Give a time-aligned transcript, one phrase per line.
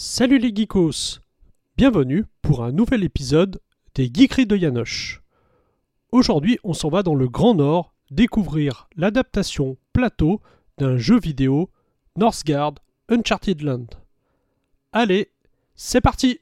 [0.00, 1.18] Salut les geekos
[1.76, 3.60] Bienvenue pour un nouvel épisode
[3.96, 5.24] des Geekeries de Yanoche.
[6.12, 10.40] Aujourd'hui, on s'en va dans le Grand Nord découvrir l'adaptation plateau
[10.78, 11.72] d'un jeu vidéo
[12.16, 12.74] Northgard
[13.08, 13.86] Uncharted Land.
[14.92, 15.32] Allez,
[15.74, 16.38] c'est parti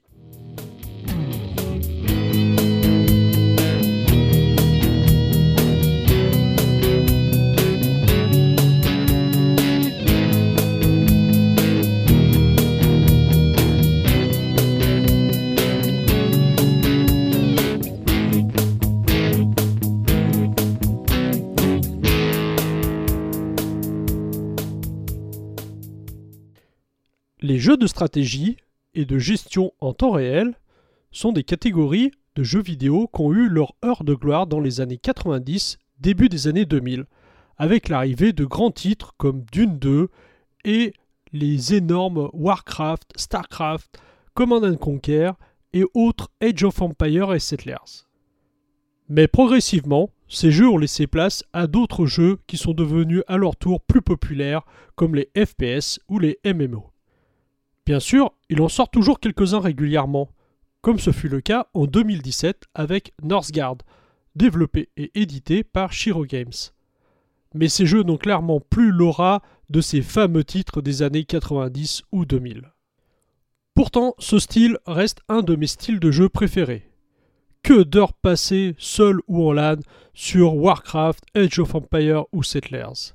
[27.66, 28.58] jeux de stratégie
[28.94, 30.54] et de gestion en temps réel
[31.10, 34.80] sont des catégories de jeux vidéo qui ont eu leur heure de gloire dans les
[34.80, 37.06] années 90, début des années 2000,
[37.56, 40.10] avec l'arrivée de grands titres comme Dune 2
[40.64, 40.92] et
[41.32, 43.98] les énormes Warcraft, Starcraft,
[44.32, 45.32] Command Conquer
[45.72, 48.04] et autres Age of Empires et Settlers.
[49.08, 53.56] Mais progressivement, ces jeux ont laissé place à d'autres jeux qui sont devenus à leur
[53.56, 54.62] tour plus populaires
[54.94, 56.92] comme les FPS ou les MMO.
[57.86, 60.28] Bien sûr, il en sort toujours quelques-uns régulièrement,
[60.80, 63.76] comme ce fut le cas en 2017 avec Northgard,
[64.34, 66.52] développé et édité par Shiro Games.
[67.54, 72.24] Mais ces jeux n'ont clairement plus l'aura de ces fameux titres des années 90 ou
[72.24, 72.72] 2000.
[73.74, 76.90] Pourtant, ce style reste un de mes styles de jeu préférés.
[77.62, 79.76] Que d'heures passées seul ou en LAN
[80.12, 83.14] sur Warcraft, Age of Empires ou Settlers.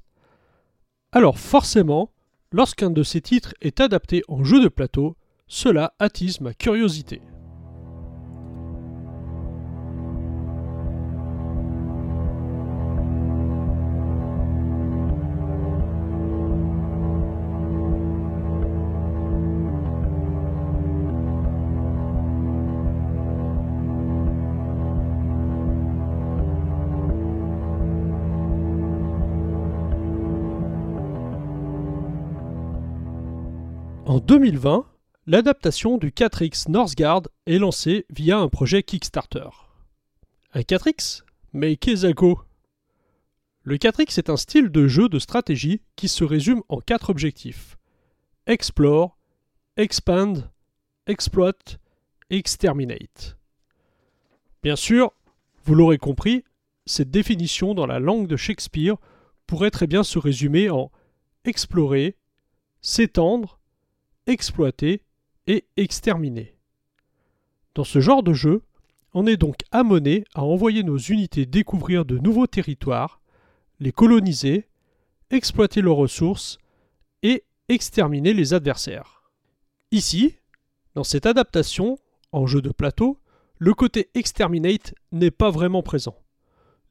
[1.11, 2.11] Alors forcément,
[2.53, 5.15] Lorsqu'un de ces titres est adapté en jeu de plateau,
[5.47, 7.21] cela attise ma curiosité.
[34.25, 34.85] 2020,
[35.27, 39.49] l'adaptation du 4X Northgard est lancée via un projet Kickstarter.
[40.53, 41.23] Un 4X
[41.53, 42.13] Mais qu'est-ce
[43.63, 47.77] Le 4X est un style de jeu de stratégie qui se résume en quatre objectifs.
[48.47, 49.17] Explore,
[49.77, 50.49] Expand,
[51.07, 51.77] Exploit,
[52.29, 53.37] Exterminate.
[54.61, 55.11] Bien sûr,
[55.63, 56.43] vous l'aurez compris,
[56.85, 58.97] cette définition dans la langue de Shakespeare
[59.47, 60.91] pourrait très bien se résumer en
[61.43, 62.17] explorer,
[62.81, 63.60] s'étendre,
[64.31, 65.03] exploiter
[65.47, 66.55] et exterminer.
[67.75, 68.63] Dans ce genre de jeu,
[69.13, 73.21] on est donc amené à envoyer nos unités découvrir de nouveaux territoires,
[73.79, 74.69] les coloniser,
[75.29, 76.59] exploiter leurs ressources
[77.23, 79.23] et exterminer les adversaires.
[79.91, 80.35] Ici,
[80.95, 81.97] dans cette adaptation,
[82.31, 83.19] en jeu de plateau,
[83.57, 86.15] le côté exterminate n'est pas vraiment présent.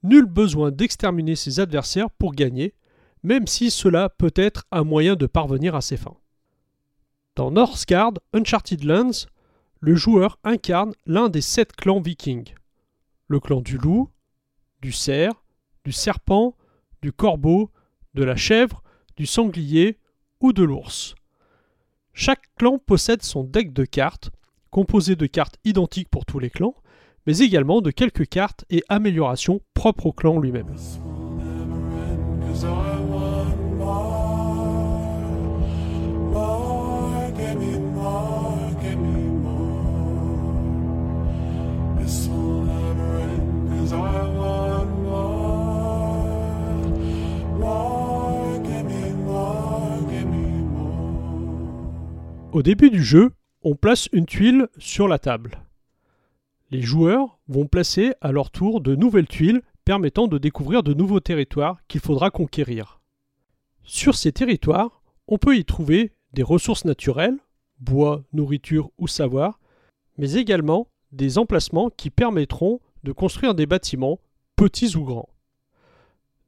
[0.03, 2.75] Nul besoin d'exterminer ses adversaires pour gagner,
[3.23, 6.17] même si cela peut être un moyen de parvenir à ses fins.
[7.37, 9.27] Dans Northgard Uncharted Lands,
[9.81, 12.55] le joueur incarne l'un des sept clans vikings.
[13.29, 14.11] Le clan du loup,
[14.83, 15.33] du cerf,
[15.85, 16.57] du serpent,
[17.03, 17.71] du corbeau,
[18.15, 18.83] de la chèvre,
[19.17, 19.99] du sanglier
[20.41, 21.15] ou de l'ours.
[22.13, 24.31] Chaque clan possède son deck de cartes,
[24.71, 26.75] composé de cartes identiques pour tous les clans,
[27.27, 30.75] mais également de quelques cartes et améliorations propres au clan lui-même.
[52.53, 53.31] Au début du jeu,
[53.63, 55.63] on place une tuile sur la table.
[56.71, 61.21] Les joueurs vont placer à leur tour de nouvelles tuiles permettant de découvrir de nouveaux
[61.21, 63.01] territoires qu'il faudra conquérir.
[63.83, 67.39] Sur ces territoires, on peut y trouver des ressources naturelles,
[67.79, 69.59] bois, nourriture ou savoir,
[70.19, 74.21] mais également des emplacements qui permettront de construire des bâtiments,
[74.57, 75.29] petits ou grands.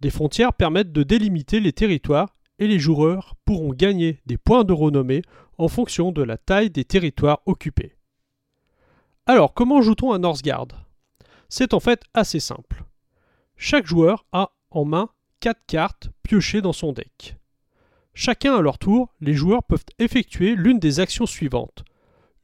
[0.00, 4.72] Des frontières permettent de délimiter les territoires et les joueurs pourront gagner des points de
[4.72, 5.22] renommée
[5.58, 7.96] en fonction de la taille des territoires occupés.
[9.26, 10.66] Alors, comment joue-t-on à Northgard
[11.48, 12.84] C'est en fait assez simple.
[13.56, 15.10] Chaque joueur a en main
[15.40, 17.36] 4 cartes piochées dans son deck.
[18.14, 21.84] Chacun à leur tour, les joueurs peuvent effectuer l'une des actions suivantes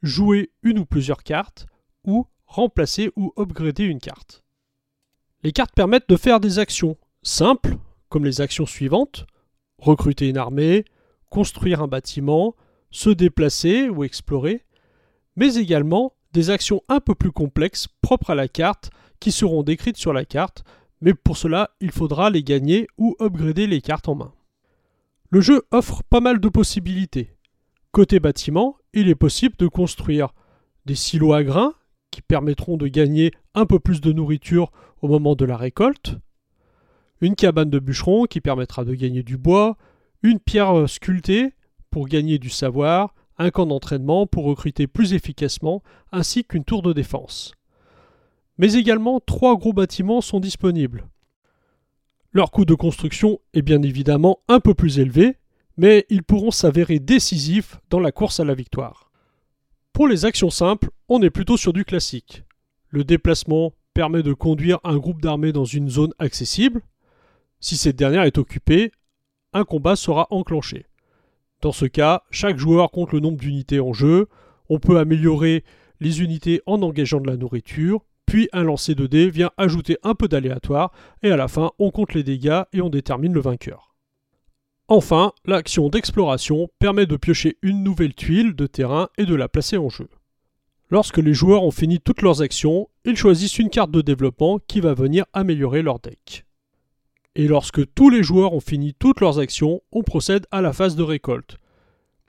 [0.02, 1.66] jouer une ou plusieurs cartes,
[2.04, 4.42] ou remplacer ou upgrader une carte.
[5.44, 7.76] Les cartes permettent de faire des actions simples,
[8.08, 9.26] comme les actions suivantes
[9.78, 10.84] recruter une armée,
[11.30, 12.54] construire un bâtiment,
[12.90, 14.64] se déplacer ou explorer,
[15.36, 18.90] mais également des actions un peu plus complexes propres à la carte
[19.20, 20.64] qui seront décrites sur la carte,
[21.00, 24.32] mais pour cela il faudra les gagner ou upgrader les cartes en main.
[25.30, 27.36] Le jeu offre pas mal de possibilités.
[27.92, 30.34] Côté bâtiment, il est possible de construire
[30.86, 31.74] des silos à grains
[32.22, 34.70] permettront de gagner un peu plus de nourriture
[35.02, 36.16] au moment de la récolte,
[37.20, 39.76] une cabane de bûcheron qui permettra de gagner du bois,
[40.22, 41.52] une pierre sculptée
[41.90, 45.82] pour gagner du savoir, un camp d'entraînement pour recruter plus efficacement,
[46.12, 47.52] ainsi qu'une tour de défense.
[48.58, 51.08] Mais également trois gros bâtiments sont disponibles.
[52.32, 55.36] Leur coût de construction est bien évidemment un peu plus élevé,
[55.76, 59.07] mais ils pourront s'avérer décisifs dans la course à la victoire.
[59.98, 62.44] Pour les actions simples, on est plutôt sur du classique.
[62.88, 66.82] Le déplacement permet de conduire un groupe d'armées dans une zone accessible.
[67.58, 68.92] Si cette dernière est occupée,
[69.52, 70.86] un combat sera enclenché.
[71.62, 74.28] Dans ce cas, chaque joueur compte le nombre d'unités en jeu,
[74.68, 75.64] on peut améliorer
[75.98, 80.14] les unités en engageant de la nourriture, puis un lancer de dés vient ajouter un
[80.14, 80.92] peu d'aléatoire,
[81.24, 83.87] et à la fin on compte les dégâts et on détermine le vainqueur.
[84.90, 89.76] Enfin, l'action d'exploration permet de piocher une nouvelle tuile de terrain et de la placer
[89.76, 90.08] en jeu.
[90.88, 94.80] Lorsque les joueurs ont fini toutes leurs actions, ils choisissent une carte de développement qui
[94.80, 96.46] va venir améliorer leur deck.
[97.34, 100.96] Et lorsque tous les joueurs ont fini toutes leurs actions, on procède à la phase
[100.96, 101.58] de récolte.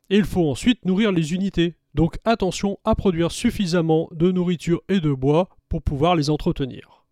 [0.10, 5.14] Il faut ensuite nourrir les unités, donc attention à produire suffisamment de nourriture et de
[5.14, 7.06] bois pour pouvoir les entretenir.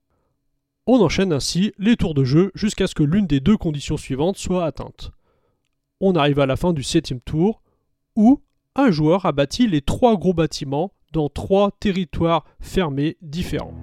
[0.87, 4.37] On enchaîne ainsi les tours de jeu jusqu'à ce que l'une des deux conditions suivantes
[4.37, 5.11] soit atteinte.
[5.99, 7.61] On arrive à la fin du septième tour,
[8.15, 8.41] où
[8.75, 13.73] un joueur a bâti les trois gros bâtiments dans trois territoires fermés différents.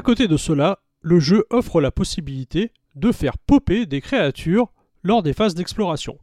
[0.00, 5.22] À côté de cela, le jeu offre la possibilité de faire popper des créatures lors
[5.22, 6.18] des phases d'exploration.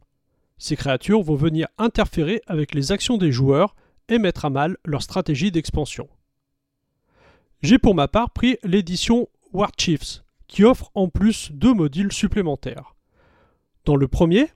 [0.58, 3.76] Ces créatures vont venir interférer avec les actions des joueurs
[4.08, 6.08] et mettre à mal leur stratégie d'expansion.
[7.62, 12.96] J'ai pour ma part pris l'édition War Chiefs, qui offre en plus deux modules supplémentaires.
[13.84, 14.48] Dans le premier,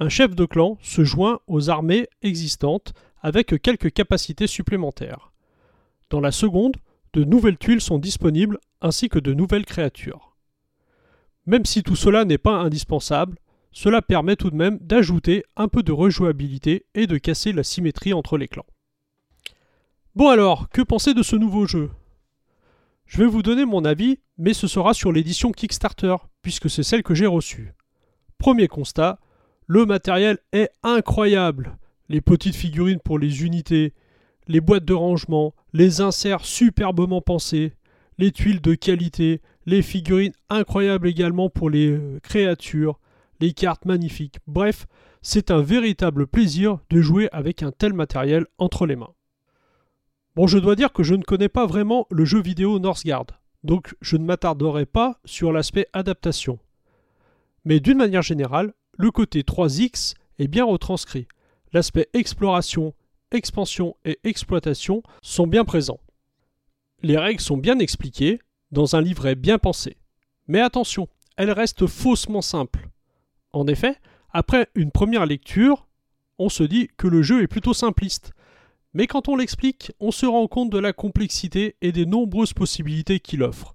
[0.00, 5.32] un chef de clan se joint aux armées existantes avec quelques capacités supplémentaires.
[6.10, 6.76] Dans la seconde,
[7.16, 10.36] de nouvelles tuiles sont disponibles ainsi que de nouvelles créatures.
[11.46, 13.38] Même si tout cela n'est pas indispensable,
[13.72, 18.12] cela permet tout de même d'ajouter un peu de rejouabilité et de casser la symétrie
[18.12, 18.66] entre les clans.
[20.14, 21.90] Bon alors, que penser de ce nouveau jeu?
[23.06, 27.02] Je vais vous donner mon avis, mais ce sera sur l'édition Kickstarter, puisque c'est celle
[27.02, 27.72] que j'ai reçue.
[28.36, 29.20] Premier constat,
[29.66, 31.78] le matériel est incroyable.
[32.10, 33.94] Les petites figurines pour les unités,
[34.46, 37.74] les boîtes de rangement, les inserts superbement pensés,
[38.18, 42.98] les tuiles de qualité, les figurines incroyables également pour les euh, créatures,
[43.40, 44.38] les cartes magnifiques.
[44.46, 44.86] Bref,
[45.22, 49.12] c'est un véritable plaisir de jouer avec un tel matériel entre les mains.
[50.36, 53.26] Bon, je dois dire que je ne connais pas vraiment le jeu vidéo Northgard,
[53.64, 56.58] donc je ne m'attarderai pas sur l'aspect adaptation.
[57.64, 61.26] Mais d'une manière générale, le côté 3X est bien retranscrit.
[61.72, 62.94] L'aspect exploration
[63.32, 66.00] expansion et exploitation sont bien présents.
[67.02, 68.40] Les règles sont bien expliquées,
[68.72, 69.96] dans un livret bien pensé.
[70.48, 72.88] Mais attention, elles restent faussement simples.
[73.52, 73.96] En effet,
[74.32, 75.86] après une première lecture,
[76.38, 78.32] on se dit que le jeu est plutôt simpliste.
[78.92, 83.20] Mais quand on l'explique, on se rend compte de la complexité et des nombreuses possibilités
[83.20, 83.74] qu'il offre,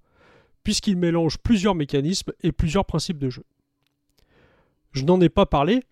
[0.63, 3.43] puisqu'il mélange plusieurs mécanismes et plusieurs principes de jeu.
[4.91, 5.84] Je n'en ai pas parlé,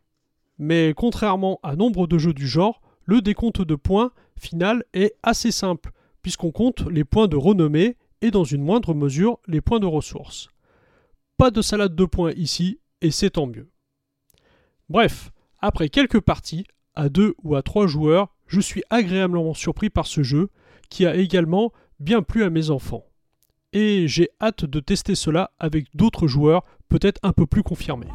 [0.58, 5.52] mais contrairement à nombre de jeux du genre, le décompte de points final est assez
[5.52, 9.88] simple, puisqu'on compte les points de renommée et dans une moindre mesure les points de
[9.88, 10.48] ressources.
[11.36, 13.68] Pas de salade de points ici, et c'est tant mieux.
[14.90, 20.06] Bref, après quelques parties, à deux ou à trois joueurs, je suis agréablement surpris par
[20.06, 20.52] ce jeu,
[20.92, 23.06] qui a également bien plu à mes enfants.
[23.74, 28.12] Et j'ai hâte de tester cela avec d'autres joueurs, peut-être un peu plus confirmés.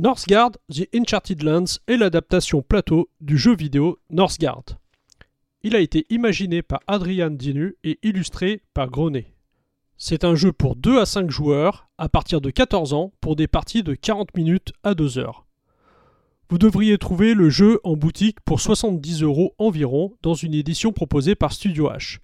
[0.00, 4.62] Northgard The Uncharted Lands est l'adaptation plateau du jeu vidéo Northgard.
[5.64, 9.34] Il a été imaginé par Adrian Dinu et illustré par Gronet.
[9.96, 13.48] C'est un jeu pour 2 à 5 joueurs à partir de 14 ans pour des
[13.48, 15.46] parties de 40 minutes à 2 heures.
[16.48, 21.34] Vous devriez trouver le jeu en boutique pour 70 euros environ dans une édition proposée
[21.34, 22.20] par Studio H.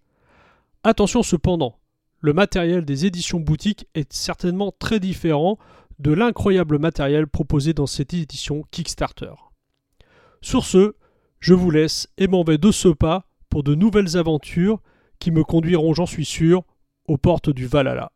[0.84, 1.80] Attention cependant,
[2.20, 5.58] le matériel des éditions boutiques est certainement très différent
[5.98, 9.32] de l'incroyable matériel proposé dans cette édition Kickstarter.
[10.40, 10.94] Sur ce,
[11.40, 14.80] je vous laisse et m'en vais de ce pas pour de nouvelles aventures
[15.18, 16.64] qui me conduiront, j'en suis sûr,
[17.06, 18.10] aux portes du Valhalla.